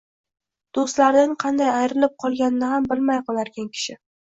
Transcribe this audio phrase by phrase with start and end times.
[0.77, 4.05] Doʻstlaridan qanday ayrilib qolganini ham bilmay qolarkan kishi